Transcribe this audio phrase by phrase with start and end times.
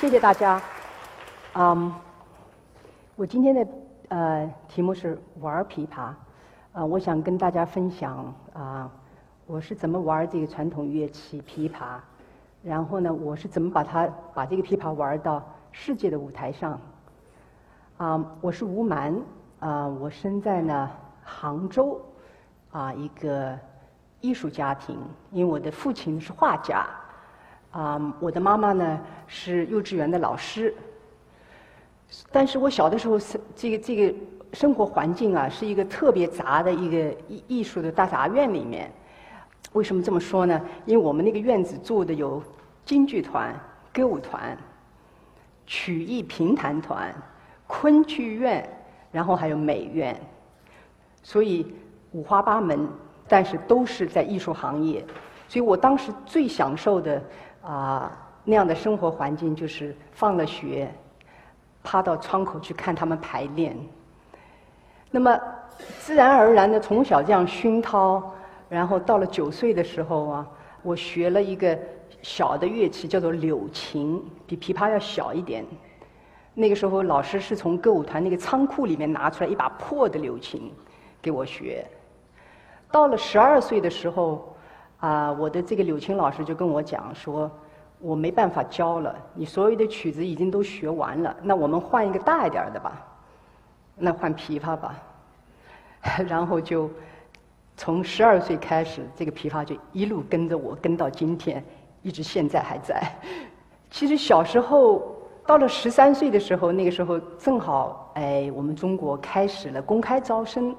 [0.00, 0.58] 谢谢大家。
[1.52, 1.92] 嗯，
[3.16, 3.68] 我今天的
[4.08, 6.14] 呃题目是玩琵琶，
[6.72, 8.90] 啊，我想跟大家分享啊，
[9.46, 11.98] 我是怎么玩这个传统乐器琵琶，
[12.62, 16.80] 然后呢，我是怎么把它把这个琵琶玩到世界的舞台上。
[17.98, 19.14] 啊，我是吴蛮，
[19.58, 20.90] 啊，我生在呢
[21.22, 22.00] 杭州，
[22.70, 23.54] 啊，一个
[24.22, 24.98] 艺术家庭，
[25.30, 26.88] 因为我的父亲是画家。
[27.70, 30.74] 啊，我的妈妈呢是幼稚园的老师，
[32.32, 34.14] 但是我小的时候是这个这个
[34.52, 38.90] 生活环境啊，是一个特别杂的一个艺艺术的大杂院里面。
[39.72, 40.60] 为什么这么说呢？
[40.84, 42.42] 因为我们那个院子住的有
[42.84, 43.54] 京剧团、
[43.92, 44.58] 歌舞团、
[45.64, 47.14] 曲艺评弹团、
[47.68, 48.68] 昆剧院，
[49.12, 50.20] 然后还有美院，
[51.22, 51.72] 所以
[52.10, 52.88] 五花八门，
[53.28, 55.04] 但是都是在艺术行业。
[55.46, 57.22] 所以我当时最享受的。
[57.62, 58.10] 啊，
[58.42, 60.90] 那样的生活环境就是放了学，
[61.82, 63.76] 趴到窗口去看他们排练。
[65.10, 65.38] 那么，
[65.98, 68.32] 自然而然的从小这样熏陶，
[68.68, 70.48] 然后到了九岁的时候啊，
[70.82, 71.78] 我学了一个
[72.22, 75.62] 小的乐器，叫做柳琴，比琵琶要小一点。
[76.54, 80.72] 那个时候，老师是从歌舞团那个仓库里面拿出来一把破的柳琴
[81.20, 81.86] 给我学。
[82.90, 84.46] 到了十二岁的时候。
[85.00, 87.50] 啊，我的这个柳青老师就跟我讲说，
[87.98, 93.02] 我没办法教了，你所有的曲子已经都学完了，那我们换一个大一点的吧，
[93.96, 94.94] 那换琵琶吧。
[96.26, 96.90] 然后就
[97.76, 101.64] 从十二岁开始，这个琵琶就一路跟着我，跟到今天，
[102.02, 103.02] 一直现在还在。
[103.90, 110.74] 其实小时候到了十三岁的时候，那个时候正好哎，我们中国开始了公开招生。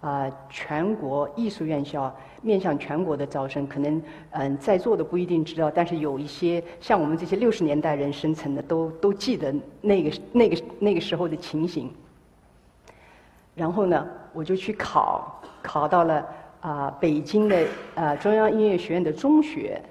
[0.00, 4.00] 啊，全国艺术院校面向全国的招生，可能
[4.30, 11.90] 嗯，在座的不一定知道，但是有一些像我们这些六十年代人生成的，都都记得那个那个那个时候的情形。
[13.56, 16.24] 然后呢，我就去考，考到了
[16.60, 17.66] 啊北京的
[17.96, 19.82] 啊中央音乐学院的中学，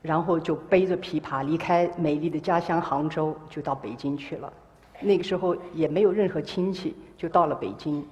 [0.00, 4.52] 然后就背着琵琶离开美丽的家乡杭州，就到北京去了。
[5.00, 8.06] 那个时候也没有任何亲戚，就到了北京。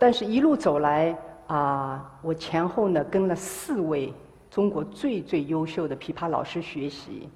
[0.00, 1.12] 但是，一路走来
[1.48, 4.14] 啊，我前后呢跟了四位
[4.48, 7.28] 中国最最优秀的琵琶老师学习：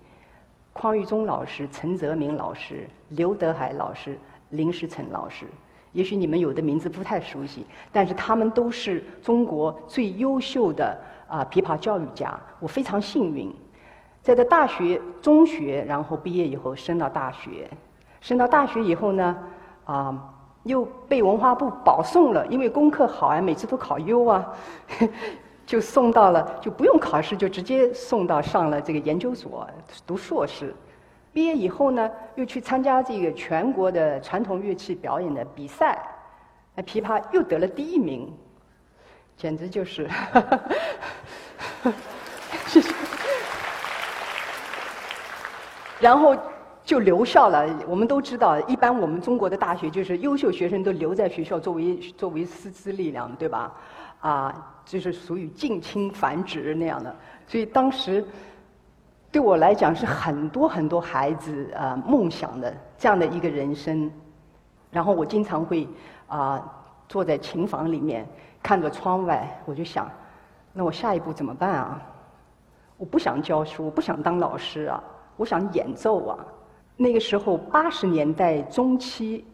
[0.72, 4.16] 匡玉忠老师、陈泽明老师、刘德海老师、
[4.50, 5.44] 林世成老师。
[5.90, 12.38] 也许你们有的名字不太熟悉，但是他们都是中国最优秀的啊琵琶教育家。
[12.60, 13.52] 我非常幸运，
[14.22, 17.68] 在这大学、中学，然后毕业以后升到大学，
[18.20, 19.36] 升到大学以后呢，
[19.84, 20.28] 啊。
[20.64, 24.46] 又被文化部保送了，因为功课好啊，每次都考优啊，
[25.66, 29.68] 就送到了，就不用考试，就直接送到上了这个研究所
[30.06, 30.74] 读硕士。
[31.32, 36.00] 毕业以后呢，又去参加这个全国的传统乐器表演的比赛，
[36.74, 38.32] 那琵琶又得了第一名，
[39.36, 40.08] 简直就是，
[42.68, 42.94] 谢谢。
[45.98, 46.36] 然后。
[46.84, 47.66] 就留校了。
[47.86, 53.72] 我们都知道，一般我们中国的大学就是优秀学生都留在学校作为作为师资力量，对吧？
[54.20, 57.14] 啊，就是属于近亲繁殖那样的。
[57.46, 58.24] 所以当时
[59.30, 64.10] 对我来讲是很多很多孩子啊梦想的这样的一个人生。
[64.90, 65.88] 然后我经常会
[66.26, 66.62] 啊
[67.08, 68.26] 坐在琴房里面
[68.62, 70.10] 看着窗外，我就想，
[70.72, 72.02] 那我下一步怎么办啊？
[72.98, 75.02] 我不想教书，我不想当老师啊，
[75.36, 76.38] 我想演奏啊。
[76.96, 79.44] 那个时候，八十年代中期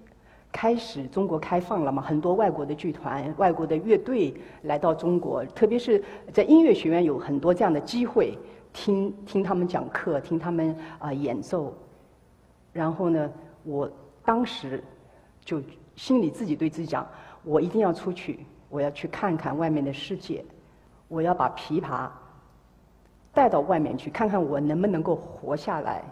[0.53, 6.03] 开始，中国开放了嘛，很多外国的剧团、外国的乐队来到中国，特别是
[6.33, 8.37] 在音乐学院有很多这样的机会，
[8.73, 11.73] 听听他们讲课，听他们啊演奏。
[12.73, 13.31] 然后呢，
[13.63, 13.91] 我
[14.25, 14.83] 当时
[15.45, 15.63] 就
[15.97, 17.07] 心里自己对自己讲：
[17.45, 20.45] 我一定要出去，我要去看看外面的世界，
[21.07, 22.09] 我要把琵琶
[23.33, 26.03] 带到外面去，看看我能不能够活下来。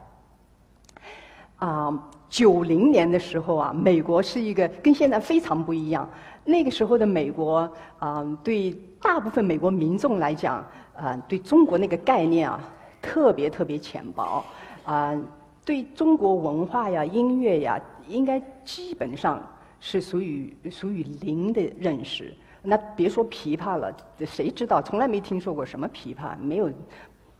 [1.56, 6.08] 啊，九零年的时候啊，美国是一个跟现在非常不一样。
[6.44, 8.70] 那个时候的美国啊，对
[9.00, 10.64] 大部分美国民众来讲，
[10.94, 12.60] 啊，对中国那个概念啊，
[13.00, 14.44] 特别特别浅薄。
[14.84, 15.18] 啊，
[15.64, 19.42] 对中国文化呀、音乐呀，应该基本上
[19.80, 22.32] 是属于属于零的认识。
[22.62, 23.90] 那别说琵琶了，
[24.26, 24.82] 谁知道？
[24.82, 26.70] 从来没听说过什么琵琶，没有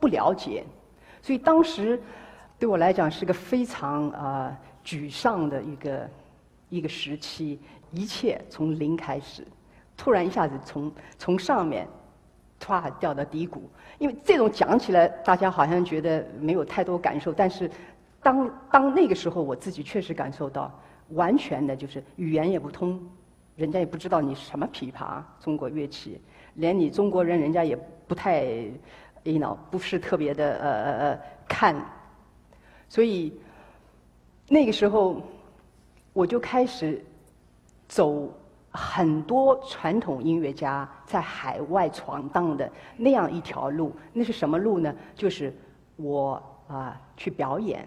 [0.01, 0.65] 不了解。
[1.21, 2.01] 所以当时。
[2.59, 6.11] 对我来讲是个非常啊沮丧的一个
[6.69, 7.59] 一个时期，
[7.91, 9.47] 一切从零开始，
[9.97, 11.87] 突然一下子从从上面
[12.59, 13.69] 唰掉到低谷。
[13.99, 17.71] 因为这种讲起来，大家好像觉得没有太多感受，但是
[18.23, 20.73] 当当那个时候，我自己确实感受到，
[21.11, 23.01] 完全的就是语言也不通，
[23.55, 26.21] 人家也不知道你什么琵琶，中国乐器，
[26.55, 27.77] 连你中国人，人家也
[28.09, 28.45] 不太
[29.25, 31.77] ，you know，不是特别的呃呃呃看，
[32.89, 33.33] 所以
[34.49, 35.23] 那个时候
[36.13, 37.05] 我就开始
[37.89, 38.33] 走
[38.71, 43.93] 很多传统音乐家在海外闯荡的那样一条路。
[44.13, 44.95] 那是什么路呢？
[45.15, 45.53] 就是
[45.97, 47.87] 我啊去表演。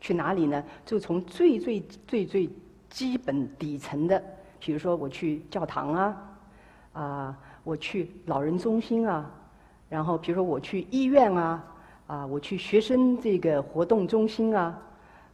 [0.00, 0.62] 去哪里呢？
[0.84, 2.50] 就从最最最最
[2.90, 4.22] 基本底层的，
[4.60, 6.36] 比如说我去教堂啊，
[6.92, 9.30] 啊，我去老人中心啊，
[9.88, 11.64] 然后比如说我去医院啊，
[12.06, 14.78] 啊，我去学生这个活动中心啊，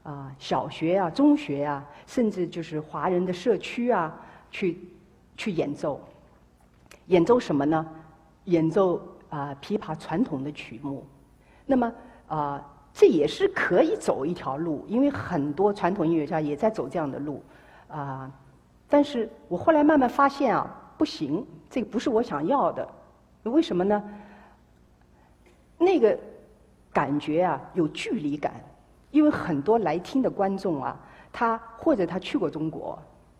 [0.02, 4.14] 啊，小学啊、中学啊，甚至就是华人的社区啊，
[4.50, 4.78] 去
[5.36, 6.00] 去演奏，
[7.06, 7.86] 演奏什么呢？
[8.44, 11.04] 演奏啊琵琶传统的曲目，
[11.66, 11.92] 那么
[12.28, 12.66] 啊。
[12.92, 17.40] 这也是可以走一条路，因为很多传统音乐家也在走这样的路，
[17.86, 18.28] 啊，
[18.88, 20.68] 但是我后来慢慢发现啊，
[20.98, 22.86] 不行，这个不是我想要的，
[23.44, 24.02] 为什么呢？
[25.78, 26.18] 那个
[26.92, 28.52] 感觉啊，有距离感，
[29.10, 30.96] 因为很多来听的观众啊，
[31.32, 32.98] 他或者他去过中国，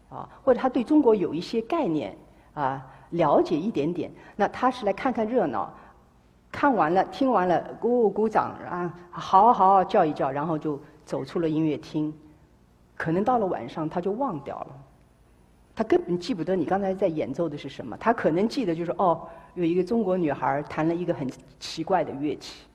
[0.08, 2.16] 啊，或者他对中国有一些概念，
[2.54, 5.72] 啊，了解一点点，那他是来看看热闹。
[6.52, 12.12] 看完了，听完了，鼓鼓掌啊，好好叫一叫，然后就走出了音乐厅。
[12.96, 14.66] 可能到了晚上，他就忘掉了，
[15.76, 17.96] 他根本记不得你刚才在演奏的是什么。
[17.98, 21.30] 他可能记得就是哦，有一个中国女孩弹了一个很
[21.60, 22.66] 奇怪的乐器。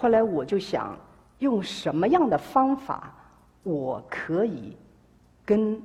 [0.00, 0.96] 后来我就想，
[1.40, 3.12] 用什么样的方法，
[3.64, 4.76] 我可以
[5.44, 5.82] 跟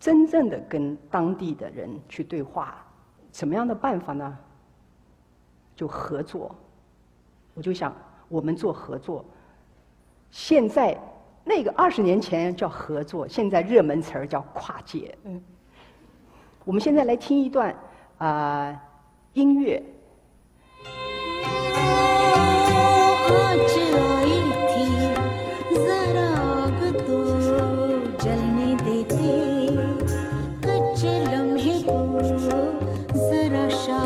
[0.00, 2.84] 真正的跟当地的人去对话？
[3.30, 4.36] 什么样的办法呢？
[5.76, 6.52] 就合作，
[7.54, 7.94] 我就想
[8.28, 9.24] 我们做合作。
[10.32, 10.98] 现在
[11.44, 15.16] 那个二十年前叫合作，现在热门词儿叫跨界。
[15.22, 15.40] 嗯，
[16.64, 17.72] 我们现在来听一段
[18.18, 18.82] 啊
[19.34, 19.80] 音乐。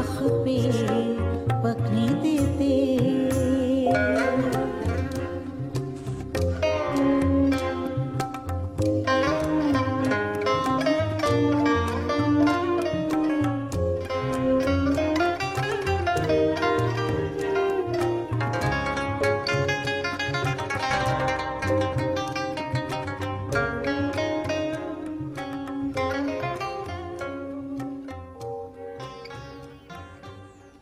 [0.00, 0.56] राख पे
[1.62, 2.89] पकने देते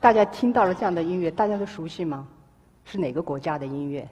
[0.08, 2.26] 大家听到了这样的音乐，大家都熟悉吗？
[2.82, 4.08] 是哪个国家的音乐？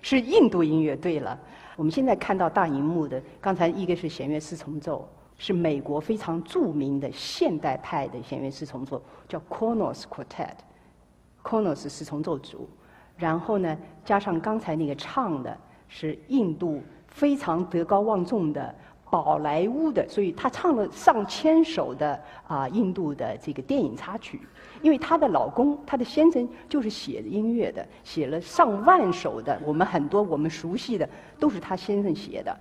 [0.00, 0.94] 是印度音乐。
[0.94, 1.36] 对了，
[1.74, 12.70] 我们现在看到大荧幕的，刚才一个是弦乐四重奏，是美国非常著名的现代派的弦乐四重奏，叫 Cornos Quartet，Cornos 四重奏组。
[13.16, 18.72] 然后呢，加上刚才那个唱的，是印度非常德高望重的。
[19.08, 24.40] 宝莱坞的，所以她唱了上千首的啊印度的这个电影插曲，
[24.82, 31.08] 因为她的老公，她的先生就是写音乐的，写了上万首的，我们很多我们熟悉的
[31.38, 32.56] 都是她先生写的，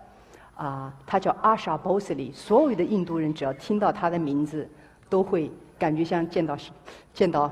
[0.55, 4.69] 啊，他叫阿莎·波斯利，所有的印度人只要听到他的名字，
[5.09, 6.57] 都会感觉像见到
[7.13, 7.51] 见到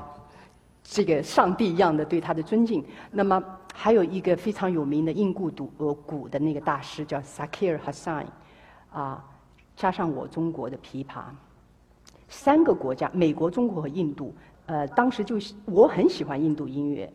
[0.82, 2.82] 这个上帝一样的对他的尊敬。
[3.10, 3.42] 那么
[3.74, 8.24] 还有一个非常有名的印度古呃鼓的那个大师叫萨克尔·哈桑。
[8.94, 9.22] 啊，
[9.76, 11.24] 加上我中国的琵琶，
[12.28, 14.32] 三个国家，美国、中国和印度，
[14.66, 17.12] 呃，当时就我很喜欢印度音乐，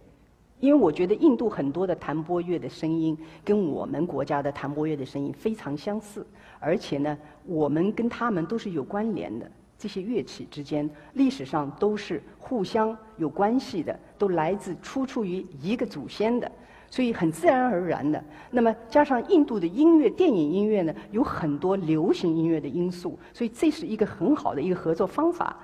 [0.60, 6.28] 因为我觉得印度很多的弹拨乐的声音跟我们国家的弹拨乐的声音非常相似，
[6.60, 16.52] 而且呢，我们跟他们都是有关联的，这些乐器之间历史上都是互相有关系的，都来自出处于一个祖先的。
[16.92, 25.56] 所以很自然而然的，那么加上印度的音乐、电影音乐呢，有很多流行音乐的因素，所以这是一个很好的一个合作方法。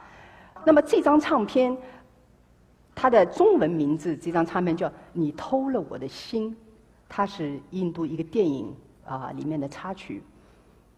[0.64, 1.76] 那么这张唱片，
[2.94, 6.52] 它的中文名字，这张唱片叫《你偷了我的心》，
[7.10, 8.72] 它是印度一个电影
[9.04, 10.22] 啊里面的插曲。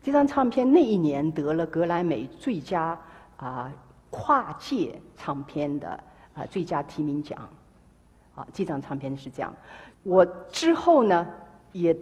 [0.04, 3.00] 这张唱片那一年得了格莱美最佳
[3.38, 3.72] 啊
[4.10, 5.90] 跨界唱片的
[6.34, 7.48] 啊最佳提名奖。
[8.36, 9.52] 啊，这张唱片是这样。
[10.08, 11.28] 我之后呢，
[11.74, 11.94] 也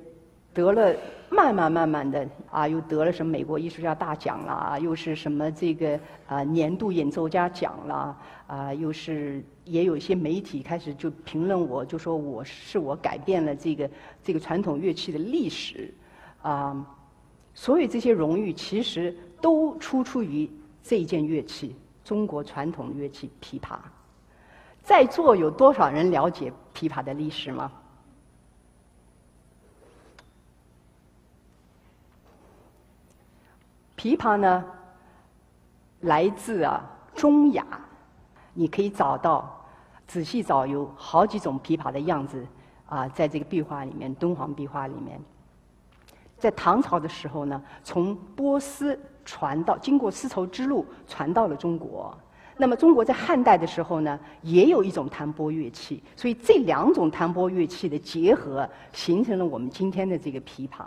[0.54, 0.96] 得了
[1.28, 13.90] 慢慢慢慢的啊，又得了什么美国艺术家大奖啦，又是什么这个啊年度演奏家奖啦，啊又是也有一些媒体开始就评论我，就说我是我改变了这个
[14.24, 15.92] 这个传统乐器的历史，
[16.44, 16.86] 啊，
[17.56, 20.48] 所有这些荣誉其实都出处于
[20.84, 23.78] 这一件乐器——中国传统乐器琵琶。
[24.84, 27.72] 在座有多少人了解琵琶的历史吗？
[34.06, 34.64] 琵琶呢，
[36.02, 36.80] 来自啊
[37.16, 37.66] 中亚，
[38.54, 39.66] 你可以找到，
[40.06, 42.46] 仔细找有好几种琵琶的样子
[42.86, 45.20] 啊，在这个壁画里面，敦煌壁画里面。
[46.38, 52.16] 在唐朝的时候呢，从波斯传到，经过丝绸之路传到了中国。
[52.58, 60.86] 那么中国在汉代的时候呢，也有一种弹拨乐器，所以这两种弹拨乐器的结合，形成了我们今天的这个琵琶。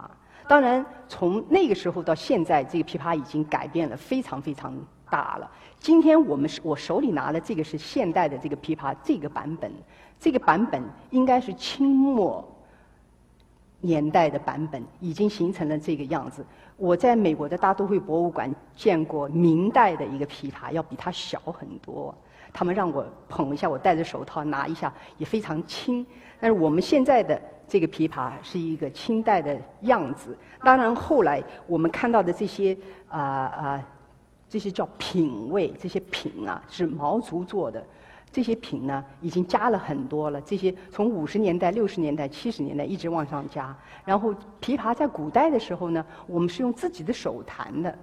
[0.49, 4.75] 当然，从那个时候到现在，这个琵琶已经改变了非常非常
[5.11, 5.51] 大了。
[5.79, 9.71] 今天我们是我手里拿的这个是现代的这个琵琶这个版本，
[10.19, 12.43] 这个版本应该是清末
[13.83, 16.43] 年代的版本，已经形成了这个样子。
[16.79, 22.15] 我在美国的大都会博物馆见过明代的一个琵琶，要比它小很多。
[22.55, 26.07] 他们让我捧一下，我戴着手套拿一下，也非常轻。
[26.41, 27.39] 但是我们现在的。
[27.69, 32.77] 这个琵琶是一个清代的样子，当然后来我们看到的这些
[33.09, 33.89] 啊啊，
[34.49, 37.85] 这些叫品位，这些品啊是毛竹做的，
[38.33, 40.41] 这些品呢已经加了很多了。
[40.41, 43.77] 这些从五十年代、六十年代、七十年代一直往上加。
[44.07, 44.33] 然后
[44.63, 47.95] 琵琶在古代的时候呢，我们是用自己的手弹的。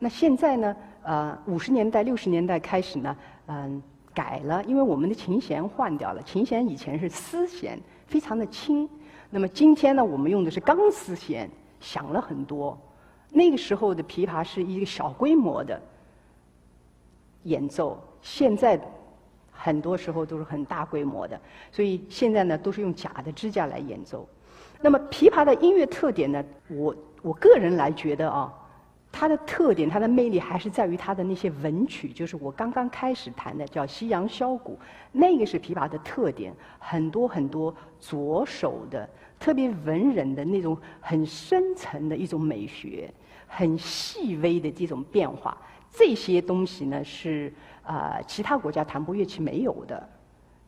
[0.00, 3.80] 那现在呢，呃，五十年代、六十年代开始呢，嗯，
[4.12, 6.20] 改了，因为我们的琴弦换掉了。
[6.22, 8.88] 琴弦以前是丝弦，非常的轻。
[9.34, 12.78] 那么今天呢，我们用的是钢丝弦，响了很多。
[13.30, 15.80] 那个时候的琵琶是一个小规模的
[17.44, 18.78] 演奏，现在
[19.50, 21.40] 很多时候都是很大规模的。
[21.70, 24.28] 所以现在呢，都是用假的支架来演奏。
[24.82, 28.52] 那么琵琶的音乐特点呢，我我个人来觉得啊。
[29.22, 34.76] 它的特点，它的魅力还是在于它的那些文曲，就是我刚刚开始弹的叫西洋箫鼓，
[35.12, 43.08] 那个是琵琶的特点，很多很多左手的特别文人的那种很深层的一种美学，
[43.46, 45.56] 很细微的这种变化，
[45.92, 50.08] 这些东西呢是啊其他国家弹拨乐器没有的，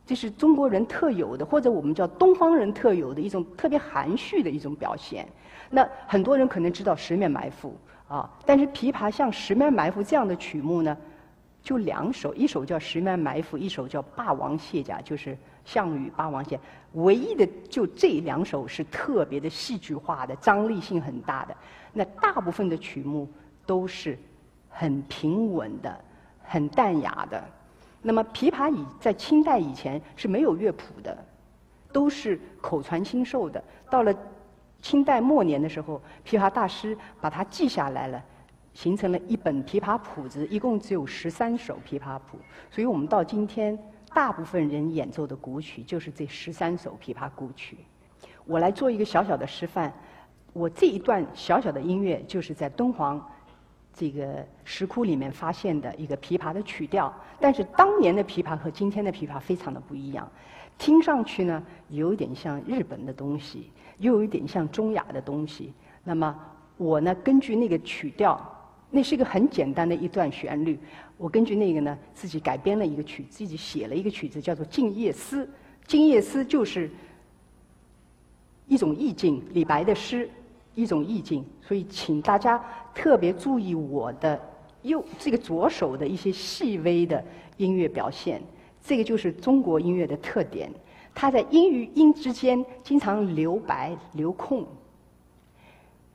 [0.07, 5.27] 这是中国人特有的，或者我们叫东方人特有的一种特别含蓄的一种表现。
[5.71, 7.71] 那很多人可能知道《十面埋伏》。
[8.09, 10.97] 啊，但是琵琶像《十面埋伏》这样的曲目呢，
[11.63, 16.61] 就两首，一首叫《十面埋伏》，一首叫《霸王卸甲》，就是项羽霸王卸。
[16.93, 21.57] 唯一的就这两首是特别的戏剧化的，张力性很大的。
[21.93, 23.29] 那大部分的曲目
[23.65, 24.19] 都是
[24.69, 25.99] 很平稳的，
[26.43, 27.43] 很淡雅的。
[28.03, 31.17] 那么琵琶以在清代以前是没有乐谱的，
[31.91, 33.65] 都是口传心授的。
[33.91, 34.15] 到了
[34.85, 38.23] 清代末年的时候，琵琶大师把它记下来了，
[38.75, 42.37] 形成了一本琵琶谱子，一共只有十三首琵琶谱。
[42.71, 43.79] 所以我们到今天，
[44.13, 47.79] 大部分人演奏的古曲就是这十三首琵琶古曲。
[48.45, 49.91] 我来做一个小小的示范，
[50.53, 53.27] 我这一段小小的音乐就是在敦煌
[53.95, 57.11] 这个石窟里面发现的一个琵琶的曲调。
[57.41, 60.31] 但是当年的琵琶和今天的琵琶非常的不一样，
[60.77, 63.73] 听上去呢有点像日本的东西。
[63.99, 65.73] 又有一点像中雅的东西。
[66.03, 66.35] 那么
[66.77, 68.41] 我呢，根据那个曲调，
[68.91, 70.79] 那是一个很简单的一段旋律。
[71.17, 75.45] 我根据那个呢，自己改编了一个曲，自己写了一个曲子，叫做《静夜思》。
[75.87, 76.91] 《静夜思》就是
[78.67, 80.29] 一种意境，李白的诗，
[80.75, 81.45] 一种意境。
[81.63, 82.63] 所以，请大家
[82.95, 84.41] 特别注意我的
[84.83, 87.25] 右这个左手的一些细微的
[87.57, 88.43] 音乐表现。
[88.83, 90.71] 这个就是中国音乐的特点。
[91.15, 94.67] 它在音与音之间经常留白、留空。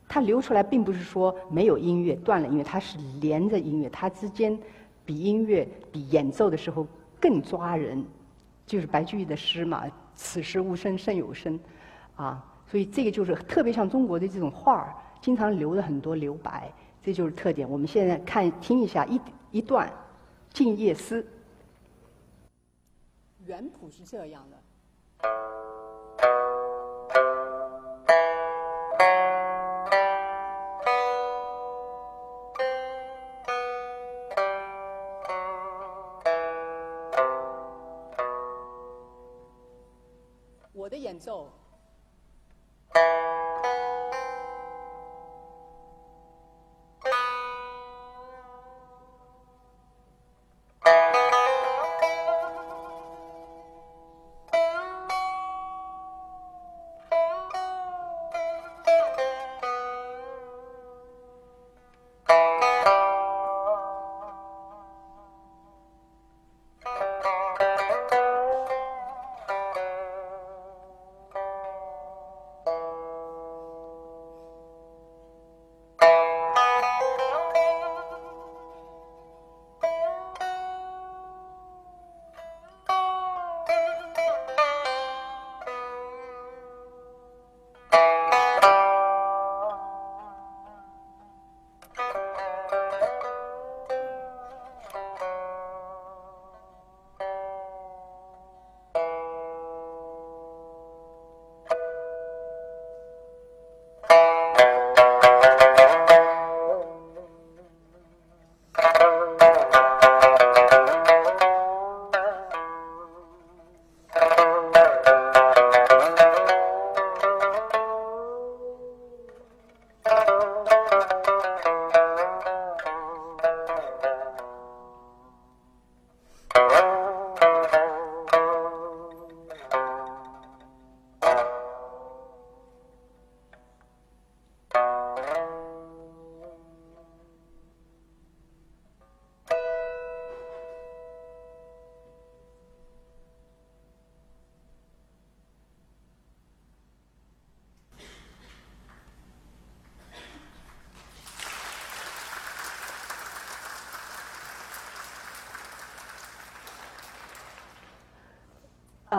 [0.08, 4.58] 它留出来，并不是说没有音乐、断了音乐，它是连着音乐，它之间
[5.06, 6.86] 比音乐、比演奏的时候
[7.20, 8.04] 更抓人。
[8.66, 11.60] 就是白居易的诗嘛，“此时无声胜有声”，
[12.16, 17.68] 啊，所以这个就是特别像中国的这种画儿，经常留了很多留白，这就是特点。
[17.68, 19.20] 我们现在看听一下一
[19.52, 19.88] 一段
[20.56, 21.22] 《静夜思》，
[23.46, 24.58] 原谱是这样的。
[40.74, 41.59] 我的演奏。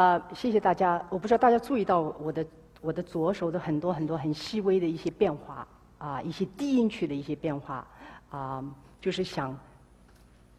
[0.00, 0.98] 啊，谢谢大家。
[1.10, 2.46] 我不知道大家注意到我的
[2.80, 7.86] 我的左手的很多很多很细微的一些变化啊，一些低音区的一些变化
[8.30, 8.64] 啊，
[8.98, 9.54] 就是想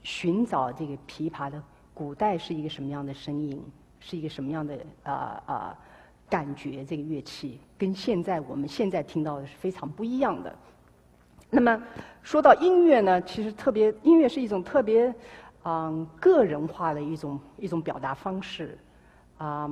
[0.04, 1.60] 寻找这个琵琶的
[1.92, 3.60] 古代是一个什么样的声音，
[4.00, 5.78] 是一个什么样的啊啊
[6.30, 6.86] 感觉。
[6.86, 10.56] 这个乐器跟现在我们现在听到的是非常不一样的。
[11.50, 11.82] 那么
[12.22, 15.12] 说到音乐呢，其实特别音乐是一种特别
[15.64, 18.78] 嗯个人化的一种一种表达方式。
[19.42, 19.68] 啊，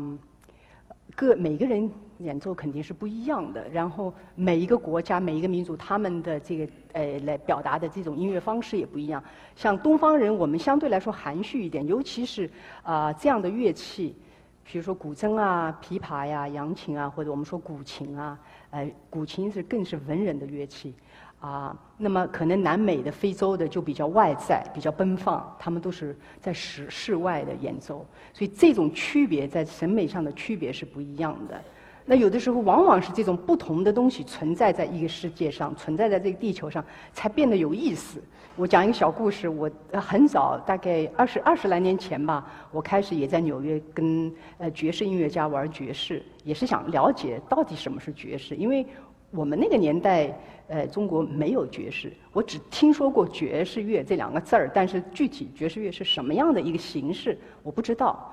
[1.16, 9.24] 各每个人演奏肯定是不一样的，然后每一个国家、每一个民族，他们的这个呃来表达的这种音乐方式也不一样。
[9.56, 12.50] 像东方人，我们相对来说含蓄一点，尤其是
[12.82, 14.16] 啊这样的乐器，
[14.64, 18.40] 比如说古筝啊、琵琶呀、扬琴啊，或者我们说古琴啊，
[18.72, 20.96] 呃，古琴是更是文人的乐器。
[21.40, 31.62] 啊，那么可能南美的、非洲的就比较外在、比较奔放，他们都是在室室外的演奏，所以这种区别在审美上的区别是不一样的。
[32.06, 38.22] 那有的时候往往是这种不同的东西存在在一个世界上，存在在这个地球上，才变得有意思。
[38.56, 48.86] 我讲一个小故事，我很早，大概二十二十来年前吧，我开始也在纽约跟呃爵士音乐家玩爵士，也是想了解到底什么是爵士，因为
[49.32, 50.38] 我们那个年代。
[50.72, 58.32] 呃，中国没有爵士，我只听说过爵士乐这两个字儿，但是具体爵士乐是什么样的一个形式，我不知道。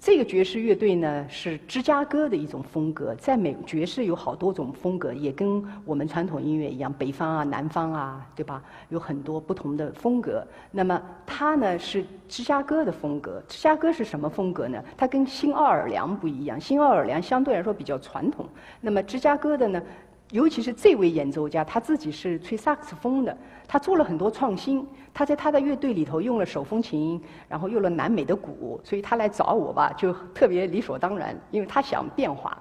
[0.00, 8.64] 这个爵士乐队呢，是芝加哥的一种风格，在美爵士有好多种风格，也跟我们传统音乐一样，北方啊、南方啊，对吧？
[8.88, 10.42] 有很多不同的风格。
[10.70, 14.82] 那么它呢是芝加哥的风格，芝加哥是什么风格呢？
[14.96, 18.46] 它跟新奥尔良不一样，新奥尔良相对来说比较传统，
[18.80, 19.82] 那么芝加哥的呢？
[20.30, 23.34] 尤其是这位演奏家，他自己是吹萨克斯风的，
[23.66, 24.86] 他做了很多创新。
[25.14, 32.56] 他在他的乐队里头用了手风琴，然后用了南美的鼓，所以他来找我吧，就特别理所当然，因为他想变化。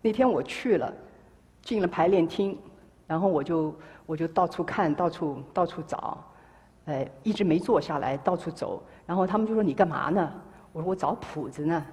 [0.00, 0.92] 那天我去了，
[1.60, 2.58] 进了排练厅，
[3.06, 3.74] 然后我就
[4.06, 6.24] 我就到处看到处到处找，
[6.86, 8.82] 呃，一直没坐下来，到处走。
[9.06, 10.32] 然后他们就说：“你干嘛呢？”
[10.72, 11.84] 我说：“我找谱子呢。”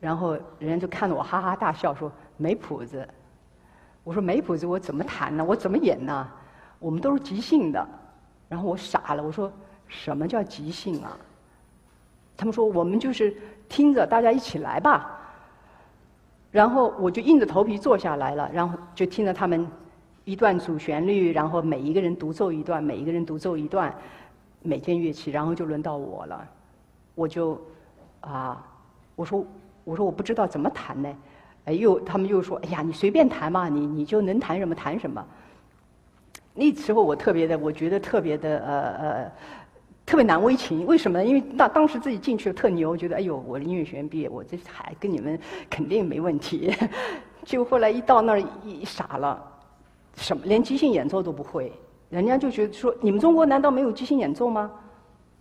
[0.00, 3.06] 然后人家就看着我哈哈大笑，说：“没谱子。”
[4.08, 5.44] 我说没谱子，我怎么弹呢？
[5.44, 6.26] 我怎么演呢？
[6.78, 7.86] 我们都是即兴的。
[8.48, 9.52] 然后我傻了，我说
[9.86, 11.14] 什么叫即兴啊？
[12.34, 13.36] 他们说我们就是
[13.68, 15.14] 听着，大家一起来吧。
[16.50, 19.68] 然后我就硬着头皮坐下来了，然后就听着他们
[20.24, 23.94] 一段主旋律，然后每一个人独奏一段，每一个人独奏一段，
[24.62, 26.48] 每件乐器，然后就轮到我了。
[27.14, 27.60] 我就
[28.22, 28.66] 啊，
[29.16, 29.44] 我说
[29.84, 31.14] 我说我不知道怎么弹呢。
[31.68, 35.22] 哎，又他们又说：“哎呀，你随便弹嘛，你你就能弹什么弹什么。”
[36.54, 39.32] 那时候我特别的，我觉得特别的呃呃，
[40.06, 40.86] 特别难为情。
[40.86, 41.22] 为什么？
[41.22, 46.74] 因为当当时自己进去特牛，觉得哎呦，我音乐学院毕业，我这还跟你们肯定没问题。
[47.44, 49.38] 就后来一到那儿一傻了，
[50.16, 51.70] 什么连即兴演奏都不会，
[52.08, 54.70] 人家就觉得说：“你们中国难道没有即兴演奏吗？”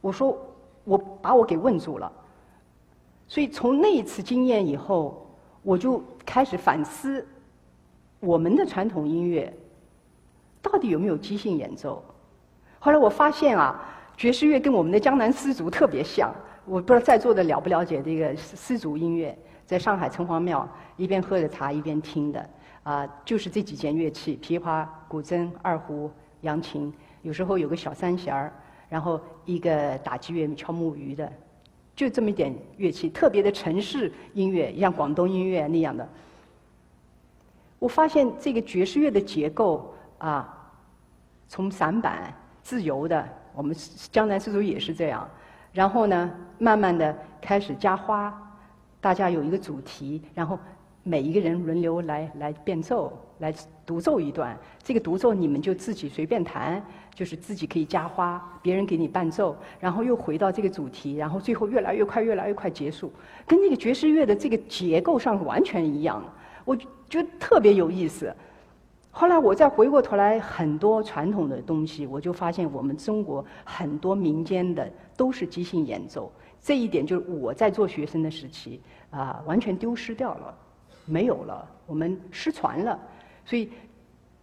[0.01, 0.37] 我说
[0.83, 2.11] ：“我把我给问住了。”
[3.29, 5.23] 所以从那一次经验以后。
[5.63, 7.25] 我就开始反思，
[8.19, 9.51] 我们的传统音乐
[10.61, 12.03] 到底有没有即兴演奏？
[12.79, 13.81] 后来我发现啊，
[14.17, 16.35] 爵士乐跟我们的江南丝竹特别像。
[16.65, 19.35] 我不知道在座的了不了解这个丝竹音乐，
[19.65, 22.49] 在上海城隍庙一边喝着茶一边听的
[22.83, 26.11] 啊，就是这几件乐器：琵琶、古筝、二胡、
[26.41, 28.53] 扬琴，有时候有个小三弦儿，
[28.89, 31.31] 然后一个打击乐敲木鱼的。
[31.97, 36.07] 就这么一点乐器，特别的城市音乐，像广东音乐那样的。
[37.79, 40.71] 我发现这个爵士乐的结构啊，
[41.47, 42.31] 从散板
[42.61, 43.75] 自由的，我们
[44.11, 45.27] 江南丝竹也是这样。
[45.73, 48.31] 然后呢，慢慢的开始加花，
[49.01, 50.59] 大家有一个主题，然后
[51.01, 53.51] 每一个人轮流来来变奏，来
[53.87, 54.55] 独奏一段。
[54.83, 56.79] 这个独奏你们就自己随便弹。
[57.17, 63.11] 就是自己可以加花，别人给你伴奏，然后又回到这个主题，然后最后越来越快，越来越快结束，
[63.47, 66.23] 跟那个爵士乐的这个结构上完全一样，
[66.63, 68.31] 我觉得特别有意思。
[69.09, 80.55] 后来我再回过头来，很多传统的东西，我就发现我们中国很多民间的都是即兴演奏，这一点就是我在做学生的时期啊，完全丢失掉了，
[81.05, 82.99] 没有了，我们失传了，
[83.47, 83.71] 所以。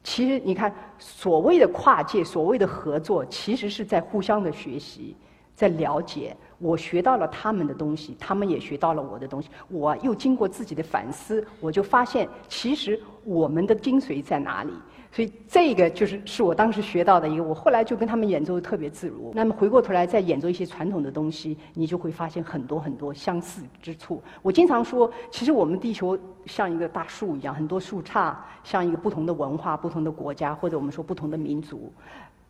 [0.06, 5.16] 其实你看，所谓的跨界，所谓的合作，其实是在互相的学习，
[5.54, 6.36] 在了解。
[6.58, 9.48] 我学到了他们的东西，他们也学到了我的东西。
[9.70, 14.74] 我又经过自己的反思，我就发现，其实我们的精髓在哪里？
[15.14, 19.30] 所以这个就是是我当时学到的一个，我后来就跟他们演奏特别自如。
[19.32, 24.20] 那么回过头来再演奏一些传统的东西，你就会发现很多很多相似之处。
[24.42, 31.92] 我经常说，其实我们地球像一个大树一样，很多树杈像一个不同的文化、不同的国家，或者我们说不同的民族，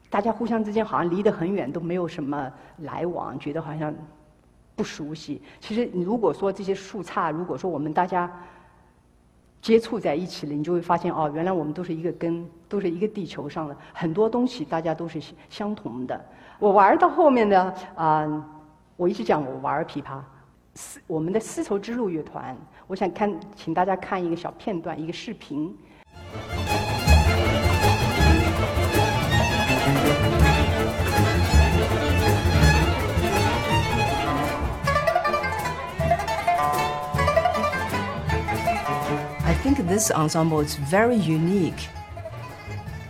[0.08, 3.94] 大家互相之间好像离得很远，都没有什么来往，觉得好像
[4.74, 5.42] 不熟悉。
[5.60, 8.32] 其实，你如果说这些树杈，如果说我们大家。
[9.64, 16.22] 接触在一起了，你就会发现哦，原来我们都是一个根，都是一个地球上的，很多东西大家都是相同的。
[16.58, 18.46] 我玩到后面呢，啊，
[18.94, 20.20] 我一直讲我玩琵琶，
[20.74, 22.54] 丝我们的丝绸之路乐团，
[22.86, 25.74] 我想看，请大家看一个小片段，一个视频。
[39.94, 41.86] This ensemble is very unique.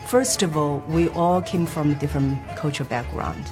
[0.07, 3.43] First of all, we all came from different cultural background.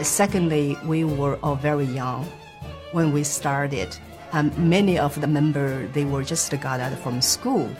[0.00, 2.26] Secondly, we were all very young
[2.90, 3.96] when we started.
[4.32, 7.70] And many of the members, they were just got out from school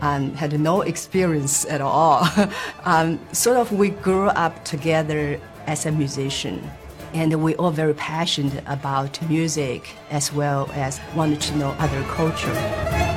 [0.00, 2.26] and had no experience at all.
[2.84, 6.68] um, sort of we grew up together as a musician
[7.14, 13.09] and we all very passionate about music as well as wanted to know other culture.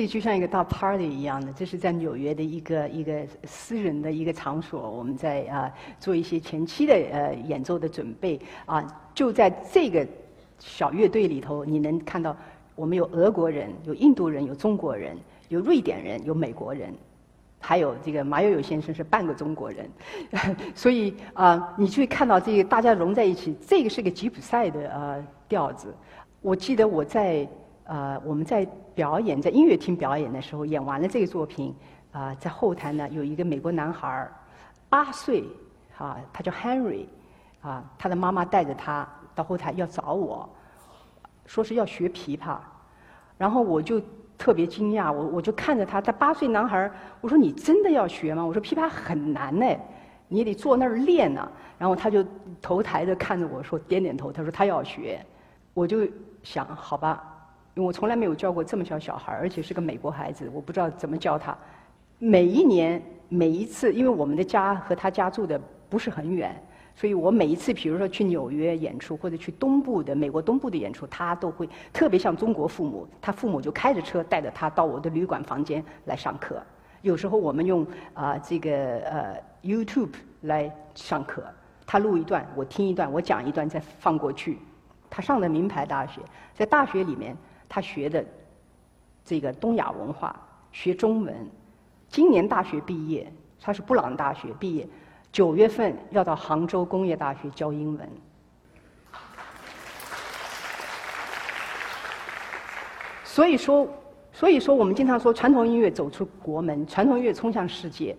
[0.00, 8.82] 这就像一个大 party 一样的，这是在纽约的一个一个私人的一个场所，我们在啊做一些前期的呃演奏的准备啊，
[9.12, 10.06] 就在这个
[10.58, 12.34] 小乐队里头，你能看到
[12.74, 15.14] 我们有俄国人，有印度人，有中国人，
[15.50, 16.94] 有瑞典人，有美国人。
[17.58, 19.86] 还有这个马友友先生是半个中国人，
[20.74, 25.94] 所以啊，你就会看到这个大家融在一起，这个是个吉普赛的呃调子。
[26.40, 27.46] 我记得我在
[27.90, 31.74] 呃我们在表演在音乐厅表演的时候，演完了这个作品
[32.12, 34.32] 啊，在后台呢有一个美国男孩儿，
[34.88, 35.42] 八岁
[35.98, 37.06] 啊，他叫 Henry
[37.60, 40.48] 啊，他的妈妈带着他到后台要找我，
[41.46, 42.58] 说是要学琵琶，
[43.36, 44.00] 然后我就。
[44.40, 48.42] 特别惊讶，我我就看着他，他八岁男孩儿我说你真的要学吗？
[48.42, 49.66] 我说琵琶很难呢，
[50.28, 51.46] 你得坐那儿练呢。
[51.76, 52.24] 然后他就
[52.62, 55.22] 头抬着看着我说，点点头，他说他要学。
[55.74, 56.08] 我就
[56.42, 57.29] 想，好吧，
[57.74, 61.56] 因为我从来没有教过这么小小孩而且是个美国孩子，我不知道怎么教他。
[62.18, 66.54] 每一年每一次，因为我们的家和他家住的不是很远。
[66.96, 76.60] 所以我每一次，比如说去纽约演出，或者去东部的美国东部的演出，他都会特别像中国父母，他父母就开着车带着他到我的旅馆房间来上课。
[77.00, 81.42] 有时候我们用啊这个呃 YouTube 来上课，
[81.86, 84.58] 他录一段，我听一段，我讲一段，再放过去。
[85.08, 86.20] 他上的名牌大学，
[86.52, 87.34] 在大学里面
[87.70, 88.22] 他学的
[89.24, 90.34] 这个东亚文化，
[90.72, 91.34] 学中文。
[92.08, 94.86] 今年大学毕业，他是布朗大学毕业。
[95.30, 98.10] 九月份要到杭州工业大学教英文，
[103.22, 103.86] 所以说，
[104.32, 108.16] 所以说我们经常说传统音乐走出国门，传统音乐冲向世界，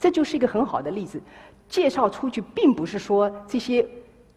[0.00, 1.20] 这就是一个很好的例子。
[1.68, 3.86] 介绍出去，并不是说这些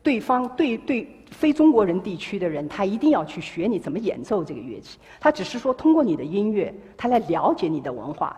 [0.07, 8.37] 对方对对非中国人地区的人，他一定要去学你怎么演奏这个乐器，他只是说通过你的音乐，他来了解你的文化。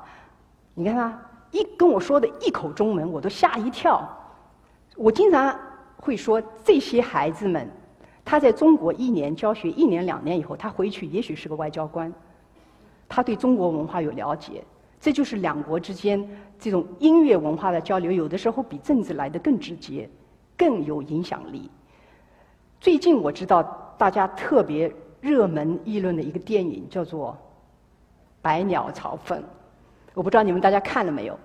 [0.73, 1.21] 你看他。
[1.51, 4.07] 一跟我说的一口中文，我都吓一跳。
[4.95, 5.59] 我经常
[5.97, 7.67] 会说，这些孩子们，
[8.23, 12.13] 他在中国一年教学一年两年以后，他回去也许是个外交官，
[13.07, 14.63] 他对中国文化有了解。
[15.01, 16.23] 这就是两国之间
[16.59, 20.07] 这种音乐文化的交流，有的时候比政治来的更直接，
[20.59, 21.71] 更有影响力。
[22.81, 23.63] 最近我知道
[23.97, 27.31] 大家特别热门议论的一个电影叫做
[28.41, 29.39] 《百鸟朝凤》。
[30.13, 31.39] 我不知道你们大家看了没有？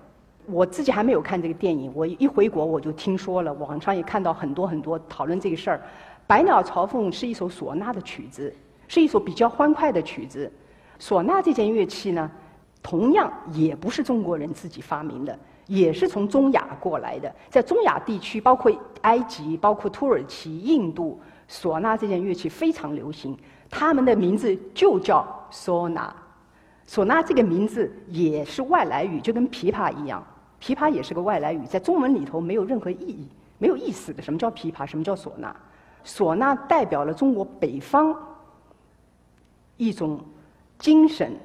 [0.47, 1.89] 我自己还没有看这个电影。
[1.95, 5.77] 我一回国我就听说了，网上也看到很多很多讨论这个事儿。
[6.27, 8.53] 《百鸟朝凤》是一首唢呐的曲子，
[8.87, 10.51] 是一首比较欢快的曲子。
[10.99, 12.29] 唢呐这件乐器呢，
[12.83, 17.33] 同样也不是中国人自己发明的，也是从中亚过来的。
[17.49, 23.37] 在中亚地区，包括埃及、包括土耳其、印度，唢呐这件乐器非常流行。
[23.69, 26.13] 他们的名字就叫唢呐。
[26.87, 30.23] 唢呐这个名字也是外来语，就跟琵琶一样，
[30.61, 34.21] 琵琶也是个外来语，在中文里头没有任何意义、没有意思的。
[34.21, 34.85] 什么叫琵琶？
[34.85, 35.55] 什么叫唢呐？
[36.05, 38.15] 唢呐代表了中国北方
[39.77, 40.19] 一种
[40.77, 41.35] 精神，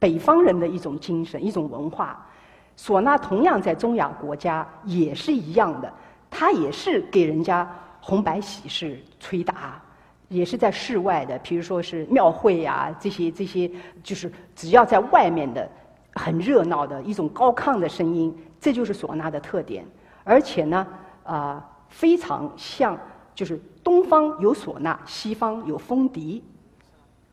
[0.00, 2.26] 北方人的一种精神、一种文化。
[2.76, 5.92] 唢呐同样在中亚国家也是一样的，
[6.30, 7.68] 它也是给人家
[8.00, 9.80] 红白喜事、吹打。
[10.28, 13.70] 也是在室外的，比如说是庙会呀，这些这些，
[14.02, 15.68] 就是只要在外面的，
[16.14, 19.84] 很热闹的一种高亢的声音，这就是唢呐的特点。
[20.24, 20.86] 而且呢，
[21.24, 22.98] 啊，非常像，
[23.34, 26.42] 就是东方有唢呐，西方有风笛。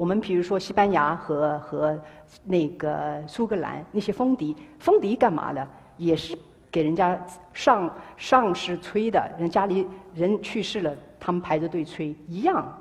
[0.02, 2.02] 我们比如说西班牙和和
[2.44, 5.68] 那个苏格兰那些风笛，风笛干嘛的？
[5.96, 6.36] 也是
[6.72, 12.76] 给人家上上士吹的，人家里人去世了，他们排着队吹一样。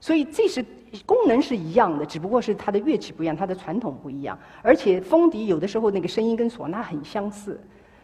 [0.00, 0.64] 所以这是
[1.04, 4.38] 功能是一样的，只不过是它的乐器不一样，它的传统不一样。
[4.62, 7.60] 而且风笛有的时候那个声音跟唢呐很相似，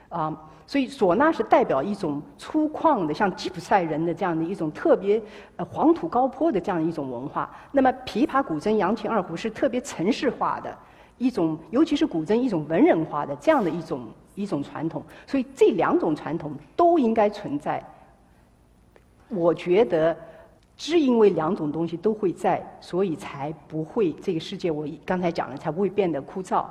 [0.08, 0.36] 啊。
[0.66, 5.18] 所以，唢呐是代表一种粗犷的，像吉普赛人的这样的一种特别
[5.56, 7.50] 呃黄土高坡的这样一种文化。
[7.72, 10.76] 那么，琵琶、古筝、扬琴、二胡是特别城市化的
[11.16, 15.02] 一种，尤其是古筝一种文人化的这样的一种一种传统。
[15.26, 17.82] 所以，这两种传统都应该存在。
[19.28, 20.14] 我觉得，
[20.76, 24.70] 只因为两种东西都会在，所以才不会这个世界。
[24.70, 26.66] 我刚才讲了，才不会变得枯燥。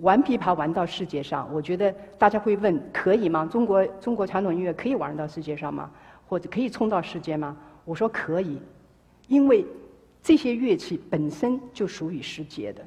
[0.00, 3.46] 玩琵琶玩到世界上，我觉得大家会问：可以吗？
[3.46, 5.90] 中国中国传统音乐可以玩到世界上吗？
[6.26, 7.56] 或者可以冲到世界吗？
[7.84, 8.60] 我说可以，
[9.28, 9.66] 因为
[10.22, 12.82] 这些乐器本身就属于世界的。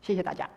[0.00, 0.48] 谢谢大家。